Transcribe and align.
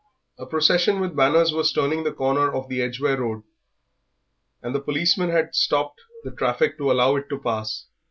A 0.39 0.47
procession 0.47 0.99
with 0.99 1.15
banners 1.15 1.53
was 1.53 1.71
turning 1.71 2.03
the 2.03 2.11
corner 2.11 2.51
of 2.51 2.67
the 2.69 2.81
Edgware 2.81 3.21
Road, 3.21 3.43
and 4.63 4.73
the 4.73 4.79
policeman 4.81 5.29
had 5.29 5.53
stopped 5.53 6.01
the 6.23 6.31
traffic 6.31 6.79
to 6.79 6.89
allow 6.91 7.17
it 7.17 7.29
to 7.29 7.37
pass. 7.37 7.85